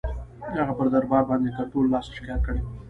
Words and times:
هغه 0.59 0.73
پر 0.77 0.87
دربار 0.93 1.23
باندي 1.29 1.49
د 1.51 1.55
کنټرول 1.57 1.85
له 1.87 1.91
لاسه 1.93 2.11
شکایت 2.17 2.41
کړی 2.47 2.59
وو. 2.61 2.67